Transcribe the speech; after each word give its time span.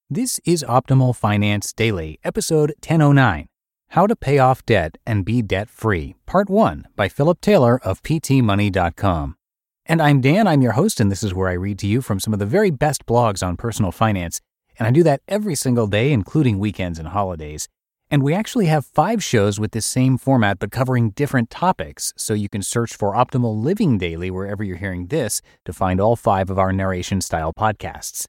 This 0.10 0.40
is 0.44 0.66
Optimal 0.68 1.16
Finance 1.16 1.72
Daily, 1.72 2.20
episode 2.24 2.74
1009 2.82 3.48
How 3.92 4.08
to 4.08 4.16
Pay 4.16 4.40
Off 4.40 4.66
Debt 4.66 4.98
and 5.06 5.24
Be 5.24 5.42
Debt 5.42 5.70
Free, 5.70 6.16
Part 6.26 6.50
1 6.50 6.88
by 6.98 7.08
Philip 7.08 7.40
Taylor 7.40 7.80
of 7.84 8.04
PTMoney.com. 8.04 9.38
And 9.86 10.02
I'm 10.02 10.20
Dan, 10.20 10.48
I'm 10.48 10.62
your 10.62 10.74
host, 10.74 11.00
and 11.00 11.10
this 11.10 11.24
is 11.24 11.34
where 11.34 11.48
I 11.48 11.54
read 11.54 11.80
to 11.80 11.88
you 11.88 12.02
from 12.02 12.20
some 12.20 12.34
of 12.34 12.40
the 12.40 12.46
very 12.46 12.72
best 12.72 13.06
blogs 13.06 13.42
on 13.46 13.56
personal 13.56 13.94
finance. 13.94 14.42
And 14.78 14.86
I 14.86 14.92
do 14.92 15.04
that 15.04 15.22
every 15.28 15.56
single 15.56 15.88
day, 15.88 16.12
including 16.12 16.60
weekends 16.60 17.00
and 17.00 17.08
holidays. 17.08 17.70
And 18.12 18.22
we 18.24 18.34
actually 18.34 18.66
have 18.66 18.86
five 18.86 19.24
shows 19.24 19.58
with 19.58 19.72
this 19.72 19.86
same 19.86 20.18
format, 20.18 20.60
but 20.60 20.70
covering 20.70 21.12
different 21.12 21.50
topics. 21.50 22.14
So 22.18 22.34
you 22.34 22.50
can 22.50 22.62
search 22.62 22.94
for 22.94 23.14
Optimal 23.14 23.64
Living 23.64 23.98
Daily 23.98 24.30
wherever 24.30 24.66
you're 24.66 24.76
hearing 24.76 25.08
this 25.08 25.42
to 25.64 25.72
find 25.72 26.02
all 26.02 26.18
five 26.18 26.50
of 26.50 26.60
our 26.60 26.74
narration 26.74 27.22
style 27.22 27.54
podcasts. 27.58 28.26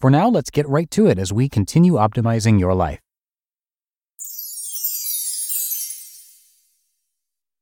For 0.00 0.08
now, 0.08 0.28
let's 0.28 0.50
get 0.50 0.68
right 0.68 0.88
to 0.92 1.08
it 1.08 1.18
as 1.18 1.32
we 1.32 1.48
continue 1.48 1.94
optimizing 1.94 2.60
your 2.60 2.74
life. 2.74 3.00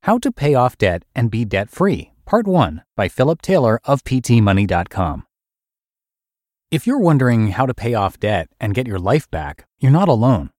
How 0.03 0.19
to 0.19 0.31
Pay 0.31 0.55
Off 0.55 0.77
Debt 0.77 1.05
and 1.15 1.31
Be 1.31 1.47
Debt 1.47 1.71
Free, 1.71 2.13
Part 2.27 2.47
1 2.47 2.83
by 2.95 3.09
Philip 3.09 3.41
Taylor 3.41 3.81
of 3.85 4.05
PTMoney.com. 4.05 5.25
If 6.71 6.87
you're 6.87 7.01
wondering 7.01 7.49
how 7.49 7.65
to 7.65 7.73
pay 7.73 7.95
off 7.95 8.21
debt 8.21 8.49
and 8.61 8.75
get 8.75 8.87
your 8.87 8.99
life 8.99 9.31
back, 9.31 9.67
you're 9.79 9.91
not 9.91 10.09
alone. 10.09 10.51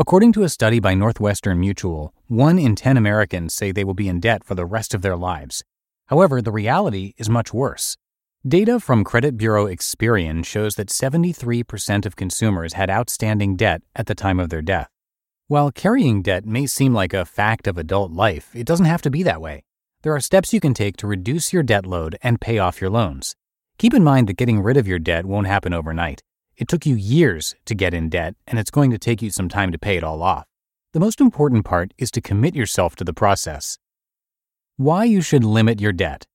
According 0.00 0.32
to 0.32 0.44
a 0.44 0.48
study 0.48 0.80
by 0.80 0.94
Northwestern 0.94 1.60
Mutual, 1.60 2.14
one 2.26 2.58
in 2.58 2.74
10 2.74 2.96
Americans 2.96 3.52
say 3.52 3.70
they 3.70 3.84
will 3.84 3.92
be 3.92 4.08
in 4.08 4.18
debt 4.18 4.42
for 4.42 4.54
the 4.54 4.64
rest 4.64 4.94
of 4.94 5.02
their 5.02 5.14
lives. 5.14 5.62
However, 6.06 6.40
the 6.40 6.50
reality 6.50 7.12
is 7.18 7.28
much 7.28 7.52
worse. 7.52 7.98
Data 8.48 8.80
from 8.80 9.04
credit 9.04 9.36
bureau 9.36 9.66
Experian 9.66 10.42
shows 10.42 10.76
that 10.76 10.88
73% 10.88 12.06
of 12.06 12.16
consumers 12.16 12.72
had 12.72 12.88
outstanding 12.88 13.56
debt 13.56 13.82
at 13.94 14.06
the 14.06 14.14
time 14.14 14.40
of 14.40 14.48
their 14.48 14.62
death. 14.62 14.88
While 15.48 15.70
carrying 15.70 16.22
debt 16.22 16.46
may 16.46 16.66
seem 16.66 16.94
like 16.94 17.12
a 17.12 17.26
fact 17.26 17.66
of 17.66 17.76
adult 17.76 18.10
life, 18.10 18.56
it 18.56 18.64
doesn't 18.64 18.86
have 18.86 19.02
to 19.02 19.10
be 19.10 19.22
that 19.24 19.42
way. 19.42 19.64
There 20.00 20.14
are 20.14 20.20
steps 20.20 20.54
you 20.54 20.60
can 20.60 20.72
take 20.72 20.96
to 20.96 21.06
reduce 21.06 21.52
your 21.52 21.62
debt 21.62 21.84
load 21.84 22.16
and 22.22 22.40
pay 22.40 22.56
off 22.56 22.80
your 22.80 22.88
loans. 22.88 23.36
Keep 23.76 23.92
in 23.92 24.02
mind 24.02 24.30
that 24.30 24.38
getting 24.38 24.62
rid 24.62 24.78
of 24.78 24.88
your 24.88 24.98
debt 24.98 25.26
won't 25.26 25.46
happen 25.46 25.74
overnight. 25.74 26.22
It 26.60 26.68
took 26.68 26.84
you 26.84 26.94
years 26.94 27.54
to 27.64 27.74
get 27.74 27.94
in 27.94 28.10
debt, 28.10 28.34
and 28.46 28.58
it's 28.58 28.70
going 28.70 28.90
to 28.90 28.98
take 28.98 29.22
you 29.22 29.30
some 29.30 29.48
time 29.48 29.72
to 29.72 29.78
pay 29.78 29.96
it 29.96 30.04
all 30.04 30.22
off. 30.22 30.44
The 30.92 31.00
most 31.00 31.18
important 31.18 31.64
part 31.64 31.94
is 31.96 32.10
to 32.10 32.20
commit 32.20 32.54
yourself 32.54 32.94
to 32.96 33.04
the 33.04 33.14
process. 33.14 33.78
Why 34.76 35.04
you 35.04 35.22
should 35.22 35.42
limit 35.42 35.80
your 35.80 35.92
debt. 35.92 36.26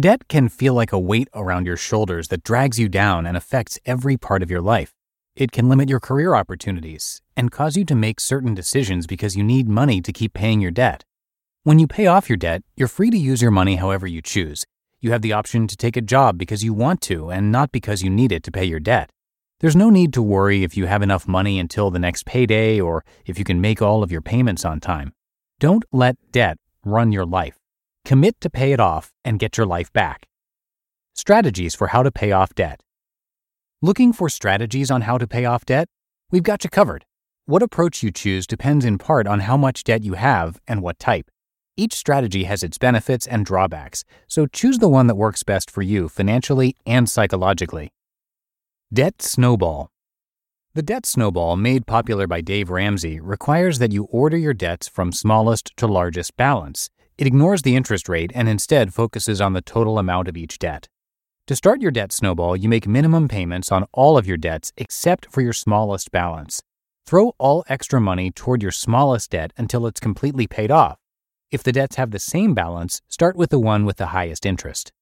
Debt 0.00 0.28
can 0.28 0.48
feel 0.48 0.72
like 0.72 0.92
a 0.92 0.98
weight 0.98 1.28
around 1.34 1.66
your 1.66 1.76
shoulders 1.76 2.28
that 2.28 2.42
drags 2.42 2.78
you 2.78 2.88
down 2.88 3.26
and 3.26 3.36
affects 3.36 3.78
every 3.84 4.16
part 4.16 4.42
of 4.42 4.50
your 4.50 4.62
life. 4.62 4.94
It 5.36 5.52
can 5.52 5.68
limit 5.68 5.90
your 5.90 6.00
career 6.00 6.34
opportunities 6.34 7.20
and 7.36 7.52
cause 7.52 7.76
you 7.76 7.84
to 7.84 7.94
make 7.94 8.20
certain 8.20 8.54
decisions 8.54 9.06
because 9.06 9.36
you 9.36 9.44
need 9.44 9.68
money 9.68 10.00
to 10.00 10.12
keep 10.12 10.32
paying 10.32 10.62
your 10.62 10.70
debt. 10.70 11.04
When 11.64 11.78
you 11.78 11.86
pay 11.86 12.06
off 12.06 12.30
your 12.30 12.38
debt, 12.38 12.62
you're 12.76 12.88
free 12.88 13.10
to 13.10 13.18
use 13.18 13.42
your 13.42 13.50
money 13.50 13.76
however 13.76 14.06
you 14.06 14.22
choose. 14.22 14.64
You 15.02 15.12
have 15.12 15.20
the 15.20 15.34
option 15.34 15.66
to 15.66 15.76
take 15.76 15.98
a 15.98 16.00
job 16.00 16.38
because 16.38 16.64
you 16.64 16.72
want 16.72 17.02
to 17.02 17.30
and 17.30 17.52
not 17.52 17.72
because 17.72 18.02
you 18.02 18.08
need 18.08 18.32
it 18.32 18.42
to 18.44 18.50
pay 18.50 18.64
your 18.64 18.80
debt. 18.80 19.10
There's 19.60 19.74
no 19.74 19.90
need 19.90 20.12
to 20.12 20.22
worry 20.22 20.62
if 20.62 20.76
you 20.76 20.86
have 20.86 21.02
enough 21.02 21.26
money 21.26 21.58
until 21.58 21.90
the 21.90 21.98
next 21.98 22.24
payday 22.24 22.80
or 22.80 23.04
if 23.26 23.40
you 23.40 23.44
can 23.44 23.60
make 23.60 23.82
all 23.82 24.04
of 24.04 24.12
your 24.12 24.20
payments 24.20 24.64
on 24.64 24.78
time. 24.78 25.12
Don't 25.58 25.84
let 25.90 26.16
debt 26.30 26.58
run 26.84 27.10
your 27.10 27.26
life. 27.26 27.58
Commit 28.04 28.40
to 28.40 28.50
pay 28.50 28.70
it 28.70 28.78
off 28.78 29.12
and 29.24 29.40
get 29.40 29.56
your 29.56 29.66
life 29.66 29.92
back. 29.92 30.28
Strategies 31.14 31.74
for 31.74 31.88
how 31.88 32.04
to 32.04 32.12
pay 32.12 32.30
off 32.30 32.54
debt. 32.54 32.80
Looking 33.82 34.12
for 34.12 34.28
strategies 34.28 34.92
on 34.92 35.02
how 35.02 35.18
to 35.18 35.26
pay 35.26 35.44
off 35.44 35.66
debt? 35.66 35.88
We've 36.30 36.44
got 36.44 36.62
you 36.62 36.70
covered. 36.70 37.04
What 37.46 37.62
approach 37.62 38.00
you 38.00 38.12
choose 38.12 38.46
depends 38.46 38.84
in 38.84 38.96
part 38.96 39.26
on 39.26 39.40
how 39.40 39.56
much 39.56 39.82
debt 39.82 40.04
you 40.04 40.14
have 40.14 40.60
and 40.68 40.82
what 40.82 41.00
type. 41.00 41.32
Each 41.76 41.94
strategy 41.94 42.44
has 42.44 42.62
its 42.62 42.78
benefits 42.78 43.26
and 43.26 43.44
drawbacks, 43.44 44.04
so 44.28 44.46
choose 44.46 44.78
the 44.78 44.88
one 44.88 45.08
that 45.08 45.16
works 45.16 45.42
best 45.42 45.68
for 45.68 45.82
you 45.82 46.08
financially 46.08 46.76
and 46.86 47.10
psychologically. 47.10 47.90
Debt 48.90 49.20
Snowball 49.20 49.90
The 50.72 50.82
debt 50.82 51.04
snowball, 51.04 51.56
made 51.56 51.86
popular 51.86 52.26
by 52.26 52.40
Dave 52.40 52.70
Ramsey, 52.70 53.20
requires 53.20 53.78
that 53.80 53.92
you 53.92 54.04
order 54.04 54.38
your 54.38 54.54
debts 54.54 54.88
from 54.88 55.12
smallest 55.12 55.76
to 55.76 55.86
largest 55.86 56.38
balance. 56.38 56.88
It 57.18 57.26
ignores 57.26 57.60
the 57.60 57.76
interest 57.76 58.08
rate 58.08 58.32
and 58.34 58.48
instead 58.48 58.94
focuses 58.94 59.42
on 59.42 59.52
the 59.52 59.60
total 59.60 59.98
amount 59.98 60.26
of 60.26 60.38
each 60.38 60.58
debt. 60.58 60.88
To 61.48 61.54
start 61.54 61.82
your 61.82 61.90
debt 61.90 62.12
snowball, 62.12 62.56
you 62.56 62.70
make 62.70 62.88
minimum 62.88 63.28
payments 63.28 63.70
on 63.70 63.84
all 63.92 64.16
of 64.16 64.26
your 64.26 64.38
debts 64.38 64.72
except 64.78 65.30
for 65.30 65.42
your 65.42 65.52
smallest 65.52 66.10
balance. 66.10 66.62
Throw 67.04 67.34
all 67.36 67.66
extra 67.68 68.00
money 68.00 68.30
toward 68.30 68.62
your 68.62 68.72
smallest 68.72 69.32
debt 69.32 69.52
until 69.58 69.86
it's 69.86 70.00
completely 70.00 70.46
paid 70.46 70.70
off. 70.70 70.96
If 71.50 71.62
the 71.62 71.72
debts 71.72 71.96
have 71.96 72.10
the 72.10 72.18
same 72.18 72.54
balance, 72.54 73.02
start 73.06 73.36
with 73.36 73.50
the 73.50 73.60
one 73.60 73.84
with 73.84 73.98
the 73.98 74.06
highest 74.16 74.46
interest. 74.46 74.92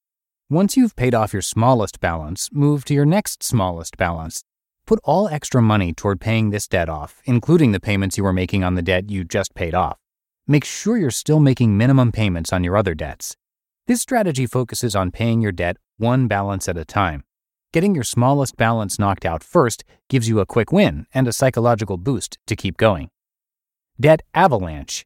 Once 0.48 0.76
you've 0.76 0.94
paid 0.94 1.12
off 1.12 1.32
your 1.32 1.42
smallest 1.42 1.98
balance, 1.98 2.48
move 2.52 2.84
to 2.84 2.94
your 2.94 3.04
next 3.04 3.42
smallest 3.42 3.96
balance. 3.96 4.44
Put 4.86 5.00
all 5.02 5.26
extra 5.26 5.60
money 5.60 5.92
toward 5.92 6.20
paying 6.20 6.50
this 6.50 6.68
debt 6.68 6.88
off, 6.88 7.20
including 7.24 7.72
the 7.72 7.80
payments 7.80 8.16
you 8.16 8.22
were 8.22 8.32
making 8.32 8.62
on 8.62 8.76
the 8.76 8.82
debt 8.82 9.10
you 9.10 9.24
just 9.24 9.56
paid 9.56 9.74
off. 9.74 9.98
Make 10.46 10.64
sure 10.64 10.96
you're 10.96 11.10
still 11.10 11.40
making 11.40 11.76
minimum 11.76 12.12
payments 12.12 12.52
on 12.52 12.62
your 12.62 12.76
other 12.76 12.94
debts. 12.94 13.36
This 13.88 14.00
strategy 14.00 14.46
focuses 14.46 14.94
on 14.94 15.10
paying 15.10 15.40
your 15.40 15.50
debt 15.50 15.78
one 15.96 16.28
balance 16.28 16.68
at 16.68 16.78
a 16.78 16.84
time. 16.84 17.24
Getting 17.72 17.96
your 17.96 18.04
smallest 18.04 18.56
balance 18.56 19.00
knocked 19.00 19.24
out 19.24 19.42
first 19.42 19.82
gives 20.08 20.28
you 20.28 20.38
a 20.38 20.46
quick 20.46 20.70
win 20.70 21.06
and 21.12 21.26
a 21.26 21.32
psychological 21.32 21.96
boost 21.96 22.38
to 22.46 22.54
keep 22.54 22.76
going. 22.76 23.10
Debt 23.98 24.22
avalanche. 24.32 25.04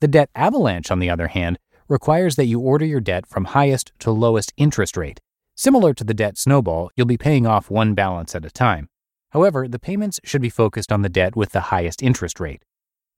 The 0.00 0.08
debt 0.08 0.30
avalanche, 0.34 0.90
on 0.90 0.98
the 0.98 1.10
other 1.10 1.28
hand, 1.28 1.58
requires 1.88 2.36
that 2.36 2.46
you 2.46 2.60
order 2.60 2.84
your 2.84 3.00
debt 3.00 3.26
from 3.26 3.46
highest 3.46 3.92
to 4.00 4.10
lowest 4.10 4.52
interest 4.56 4.96
rate. 4.96 5.20
Similar 5.54 5.94
to 5.94 6.04
the 6.04 6.14
debt 6.14 6.36
snowball, 6.36 6.90
you'll 6.96 7.06
be 7.06 7.16
paying 7.16 7.46
off 7.46 7.70
one 7.70 7.94
balance 7.94 8.34
at 8.34 8.44
a 8.44 8.50
time. 8.50 8.88
However, 9.30 9.68
the 9.68 9.78
payments 9.78 10.20
should 10.24 10.42
be 10.42 10.50
focused 10.50 10.92
on 10.92 11.02
the 11.02 11.08
debt 11.08 11.36
with 11.36 11.52
the 11.52 11.72
highest 11.72 12.02
interest 12.02 12.40
rate. 12.40 12.62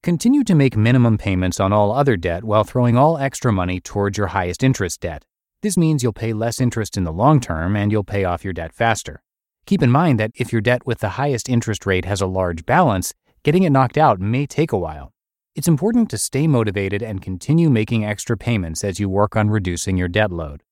Continue 0.03 0.45
to 0.45 0.55
make 0.55 0.77
minimum 0.77 1.19
payments 1.19 1.59
on 1.59 1.73
all 1.73 1.91
other 1.91 2.17
debt 2.17 2.45
while 2.45 2.63
throwing 2.63 2.97
all 2.97 3.19
extra 3.19 3.53
money 3.53 3.81
towards 3.81 4.17
your 4.17 4.29
highest 4.29 4.63
interest 4.63 5.01
debt. 5.01 5.25
This 5.63 5.77
means 5.77 6.03
you'll 6.03 6.13
pay 6.13 6.33
less 6.33 6.61
interest 6.61 6.97
in 6.97 7.03
the 7.03 7.13
long 7.13 7.41
term 7.41 7.75
and 7.75 7.91
you'll 7.91 8.05
pay 8.05 8.25
off 8.25 8.45
your 8.45 8.53
debt 8.53 8.73
faster. 8.73 9.23
Keep 9.67 9.83
in 9.83 9.91
mind 9.91 10.21
that 10.21 10.31
if 10.37 10.53
your 10.53 10.63
debt 10.63 10.87
with 10.87 11.01
the 11.01 11.11
highest 11.11 11.49
interest 11.49 11.85
rate 11.85 12.05
has 12.05 12.21
a 12.21 12.27
large 12.27 12.65
balance, 12.65 13.13
getting 13.43 13.65
it 13.65 13.71
knocked 13.71 13.99
out 13.99 14.21
may 14.21 14.47
take 14.47 14.71
a 14.71 14.79
while. 14.79 15.13
It's 15.59 15.67
important 15.67 16.09
to 16.11 16.19
stay 16.19 16.47
motivated 16.47 17.03
and 17.03 17.21
continue 17.21 17.69
making 17.69 18.05
extra 18.05 18.37
payments 18.37 18.85
as 18.85 19.01
you 19.01 19.09
work 19.09 19.35
on 19.35 19.51
reducing 19.51 19.97
your 19.97 20.07
debt 20.07 20.31
load. 20.31 20.63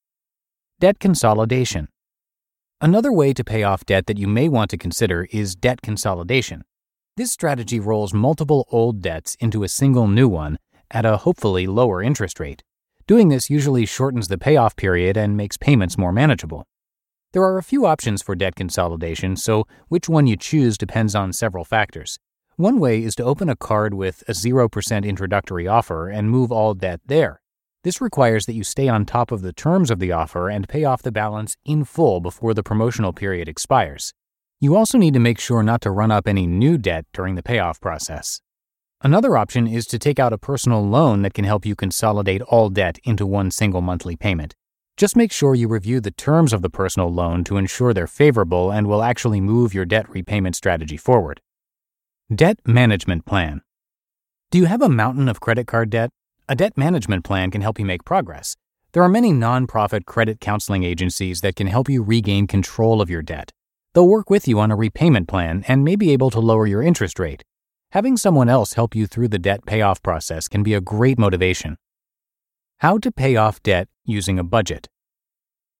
Debt 0.78 1.00
consolidation. 1.00 1.88
Another 2.80 3.10
way 3.12 3.32
to 3.32 3.42
pay 3.42 3.64
off 3.64 3.84
debt 3.84 4.06
that 4.06 4.16
you 4.16 4.28
may 4.28 4.48
want 4.48 4.70
to 4.70 4.78
consider 4.78 5.26
is 5.32 5.56
debt 5.56 5.82
consolidation. 5.82 6.62
This 7.16 7.32
strategy 7.32 7.80
rolls 7.80 8.14
multiple 8.14 8.64
old 8.70 9.02
debts 9.02 9.36
into 9.40 9.64
a 9.64 9.68
single 9.68 10.06
new 10.06 10.28
one 10.28 10.56
at 10.92 11.04
a 11.04 11.16
hopefully 11.16 11.66
lower 11.66 12.00
interest 12.00 12.38
rate. 12.38 12.62
Doing 13.08 13.28
this 13.28 13.50
usually 13.50 13.86
shortens 13.86 14.28
the 14.28 14.38
payoff 14.38 14.76
period 14.76 15.16
and 15.16 15.36
makes 15.36 15.56
payments 15.56 15.98
more 15.98 16.12
manageable. 16.12 16.64
There 17.32 17.42
are 17.42 17.58
a 17.58 17.64
few 17.64 17.86
options 17.86 18.22
for 18.22 18.36
debt 18.36 18.54
consolidation, 18.54 19.34
so 19.34 19.66
which 19.88 20.08
one 20.08 20.28
you 20.28 20.36
choose 20.36 20.78
depends 20.78 21.16
on 21.16 21.32
several 21.32 21.64
factors. 21.64 22.20
One 22.58 22.80
way 22.80 23.02
is 23.02 23.14
to 23.16 23.22
open 23.22 23.50
a 23.50 23.54
card 23.54 23.92
with 23.92 24.24
a 24.28 24.32
0% 24.32 25.04
introductory 25.04 25.68
offer 25.68 26.08
and 26.08 26.30
move 26.30 26.50
all 26.50 26.72
debt 26.72 27.02
there. 27.04 27.42
This 27.84 28.00
requires 28.00 28.46
that 28.46 28.54
you 28.54 28.64
stay 28.64 28.88
on 28.88 29.04
top 29.04 29.30
of 29.30 29.42
the 29.42 29.52
terms 29.52 29.90
of 29.90 29.98
the 29.98 30.12
offer 30.12 30.48
and 30.48 30.66
pay 30.66 30.82
off 30.82 31.02
the 31.02 31.12
balance 31.12 31.58
in 31.66 31.84
full 31.84 32.18
before 32.18 32.54
the 32.54 32.62
promotional 32.62 33.12
period 33.12 33.46
expires. 33.46 34.14
You 34.58 34.74
also 34.74 34.96
need 34.96 35.12
to 35.12 35.20
make 35.20 35.38
sure 35.38 35.62
not 35.62 35.82
to 35.82 35.90
run 35.90 36.10
up 36.10 36.26
any 36.26 36.46
new 36.46 36.78
debt 36.78 37.04
during 37.12 37.34
the 37.34 37.42
payoff 37.42 37.78
process. 37.78 38.40
Another 39.02 39.36
option 39.36 39.66
is 39.66 39.84
to 39.88 39.98
take 39.98 40.18
out 40.18 40.32
a 40.32 40.38
personal 40.38 40.82
loan 40.82 41.20
that 41.20 41.34
can 41.34 41.44
help 41.44 41.66
you 41.66 41.76
consolidate 41.76 42.40
all 42.40 42.70
debt 42.70 42.98
into 43.04 43.26
one 43.26 43.50
single 43.50 43.82
monthly 43.82 44.16
payment. 44.16 44.54
Just 44.96 45.14
make 45.14 45.30
sure 45.30 45.54
you 45.54 45.68
review 45.68 46.00
the 46.00 46.10
terms 46.10 46.54
of 46.54 46.62
the 46.62 46.70
personal 46.70 47.12
loan 47.12 47.44
to 47.44 47.58
ensure 47.58 47.92
they're 47.92 48.06
favorable 48.06 48.70
and 48.70 48.86
will 48.86 49.02
actually 49.02 49.42
move 49.42 49.74
your 49.74 49.84
debt 49.84 50.08
repayment 50.08 50.56
strategy 50.56 50.96
forward. 50.96 51.42
Debt 52.34 52.58
Management 52.66 53.24
Plan 53.24 53.62
Do 54.50 54.58
you 54.58 54.64
have 54.64 54.82
a 54.82 54.88
mountain 54.88 55.28
of 55.28 55.38
credit 55.38 55.68
card 55.68 55.90
debt? 55.90 56.10
A 56.48 56.56
debt 56.56 56.76
management 56.76 57.24
plan 57.24 57.52
can 57.52 57.60
help 57.60 57.78
you 57.78 57.84
make 57.84 58.04
progress. 58.04 58.56
There 58.90 59.04
are 59.04 59.08
many 59.08 59.30
nonprofit 59.30 60.06
credit 60.06 60.40
counseling 60.40 60.82
agencies 60.82 61.40
that 61.42 61.54
can 61.54 61.68
help 61.68 61.88
you 61.88 62.02
regain 62.02 62.48
control 62.48 63.00
of 63.00 63.08
your 63.08 63.22
debt. 63.22 63.52
They'll 63.94 64.08
work 64.08 64.28
with 64.28 64.48
you 64.48 64.58
on 64.58 64.72
a 64.72 64.76
repayment 64.76 65.28
plan 65.28 65.64
and 65.68 65.84
may 65.84 65.94
be 65.94 66.10
able 66.10 66.30
to 66.30 66.40
lower 66.40 66.66
your 66.66 66.82
interest 66.82 67.20
rate. 67.20 67.44
Having 67.92 68.16
someone 68.16 68.48
else 68.48 68.72
help 68.72 68.96
you 68.96 69.06
through 69.06 69.28
the 69.28 69.38
debt 69.38 69.64
payoff 69.64 70.02
process 70.02 70.48
can 70.48 70.64
be 70.64 70.74
a 70.74 70.80
great 70.80 71.20
motivation. 71.20 71.76
How 72.78 72.98
to 72.98 73.12
pay 73.12 73.36
off 73.36 73.62
debt 73.62 73.86
using 74.04 74.36
a 74.36 74.42
budget. 74.42 74.88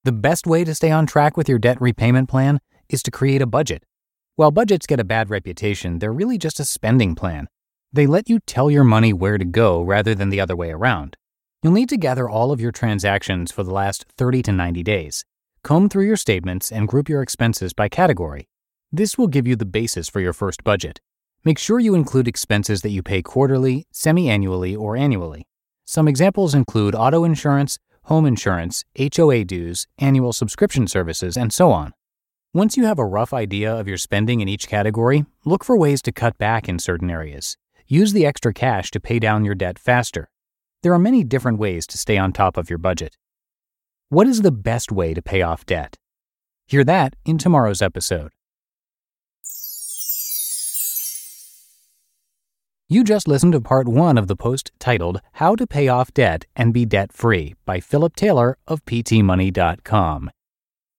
The 0.04 0.12
best 0.12 0.46
way 0.46 0.62
to 0.62 0.76
stay 0.76 0.92
on 0.92 1.06
track 1.06 1.36
with 1.36 1.48
your 1.48 1.58
debt 1.58 1.80
repayment 1.80 2.28
plan 2.28 2.60
is 2.88 3.02
to 3.02 3.10
create 3.10 3.42
a 3.42 3.46
budget. 3.46 3.82
While 4.36 4.50
budgets 4.50 4.86
get 4.86 5.00
a 5.00 5.04
bad 5.04 5.30
reputation, 5.30 5.98
they're 5.98 6.12
really 6.12 6.36
just 6.36 6.60
a 6.60 6.64
spending 6.66 7.14
plan. 7.14 7.48
They 7.90 8.06
let 8.06 8.28
you 8.28 8.38
tell 8.40 8.70
your 8.70 8.84
money 8.84 9.14
where 9.14 9.38
to 9.38 9.46
go 9.46 9.80
rather 9.80 10.14
than 10.14 10.28
the 10.28 10.42
other 10.42 10.54
way 10.54 10.72
around. 10.72 11.16
You'll 11.62 11.72
need 11.72 11.88
to 11.88 11.96
gather 11.96 12.28
all 12.28 12.52
of 12.52 12.60
your 12.60 12.70
transactions 12.70 13.50
for 13.50 13.62
the 13.62 13.72
last 13.72 14.04
30 14.18 14.42
to 14.42 14.52
90 14.52 14.82
days. 14.82 15.24
Comb 15.62 15.88
through 15.88 16.04
your 16.04 16.18
statements 16.18 16.70
and 16.70 16.86
group 16.86 17.08
your 17.08 17.22
expenses 17.22 17.72
by 17.72 17.88
category. 17.88 18.46
This 18.92 19.16
will 19.16 19.26
give 19.26 19.46
you 19.46 19.56
the 19.56 19.64
basis 19.64 20.06
for 20.06 20.20
your 20.20 20.34
first 20.34 20.62
budget. 20.62 21.00
Make 21.42 21.58
sure 21.58 21.80
you 21.80 21.94
include 21.94 22.28
expenses 22.28 22.82
that 22.82 22.90
you 22.90 23.02
pay 23.02 23.22
quarterly, 23.22 23.86
semi 23.90 24.28
annually, 24.28 24.76
or 24.76 24.98
annually. 24.98 25.46
Some 25.86 26.06
examples 26.06 26.54
include 26.54 26.94
auto 26.94 27.24
insurance, 27.24 27.78
home 28.02 28.26
insurance, 28.26 28.84
HOA 28.98 29.46
dues, 29.46 29.86
annual 29.98 30.34
subscription 30.34 30.86
services, 30.88 31.38
and 31.38 31.54
so 31.54 31.72
on. 31.72 31.94
Once 32.56 32.74
you 32.74 32.86
have 32.86 32.98
a 32.98 33.04
rough 33.04 33.34
idea 33.34 33.70
of 33.70 33.86
your 33.86 33.98
spending 33.98 34.40
in 34.40 34.48
each 34.48 34.66
category, 34.66 35.26
look 35.44 35.62
for 35.62 35.76
ways 35.76 36.00
to 36.00 36.10
cut 36.10 36.38
back 36.38 36.70
in 36.70 36.78
certain 36.78 37.10
areas. 37.10 37.58
Use 37.86 38.14
the 38.14 38.24
extra 38.24 38.50
cash 38.50 38.90
to 38.90 38.98
pay 38.98 39.18
down 39.18 39.44
your 39.44 39.54
debt 39.54 39.78
faster. 39.78 40.30
There 40.82 40.94
are 40.94 40.98
many 40.98 41.22
different 41.22 41.58
ways 41.58 41.86
to 41.88 41.98
stay 41.98 42.16
on 42.16 42.32
top 42.32 42.56
of 42.56 42.70
your 42.70 42.78
budget. 42.78 43.18
What 44.08 44.26
is 44.26 44.40
the 44.40 44.52
best 44.52 44.90
way 44.90 45.12
to 45.12 45.20
pay 45.20 45.42
off 45.42 45.66
debt? 45.66 45.98
Hear 46.66 46.82
that 46.84 47.14
in 47.26 47.36
tomorrow's 47.36 47.82
episode. 47.82 48.32
You 52.88 53.04
just 53.04 53.28
listened 53.28 53.52
to 53.52 53.60
part 53.60 53.86
one 53.86 54.16
of 54.16 54.28
the 54.28 54.36
post 54.36 54.72
titled 54.78 55.20
How 55.32 55.56
to 55.56 55.66
Pay 55.66 55.88
Off 55.88 56.14
Debt 56.14 56.46
and 56.56 56.72
Be 56.72 56.86
Debt 56.86 57.12
Free 57.12 57.54
by 57.66 57.80
Philip 57.80 58.16
Taylor 58.16 58.56
of 58.66 58.82
PTMoney.com. 58.86 60.30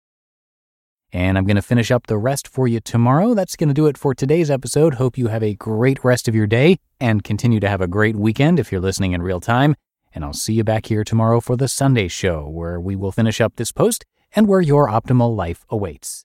And 1.12 1.38
I'm 1.38 1.46
going 1.46 1.56
to 1.56 1.62
finish 1.62 1.90
up 1.90 2.06
the 2.06 2.18
rest 2.18 2.46
for 2.46 2.68
you 2.68 2.80
tomorrow. 2.80 3.34
That's 3.34 3.56
going 3.56 3.68
to 3.68 3.74
do 3.74 3.86
it 3.86 3.96
for 3.96 4.14
today's 4.14 4.50
episode. 4.50 4.94
Hope 4.94 5.16
you 5.16 5.28
have 5.28 5.42
a 5.42 5.54
great 5.54 6.04
rest 6.04 6.28
of 6.28 6.34
your 6.34 6.46
day 6.46 6.78
and 7.00 7.24
continue 7.24 7.60
to 7.60 7.68
have 7.68 7.80
a 7.80 7.86
great 7.86 8.16
weekend 8.16 8.58
if 8.58 8.70
you're 8.70 8.80
listening 8.80 9.12
in 9.12 9.22
real 9.22 9.40
time. 9.40 9.74
And 10.16 10.24
I'll 10.24 10.32
see 10.32 10.54
you 10.54 10.64
back 10.64 10.86
here 10.86 11.04
tomorrow 11.04 11.40
for 11.40 11.58
the 11.58 11.68
Sunday 11.68 12.08
show, 12.08 12.48
where 12.48 12.80
we 12.80 12.96
will 12.96 13.12
finish 13.12 13.38
up 13.38 13.56
this 13.56 13.70
post 13.70 14.06
and 14.34 14.48
where 14.48 14.62
your 14.62 14.88
optimal 14.88 15.36
life 15.36 15.66
awaits. 15.68 16.24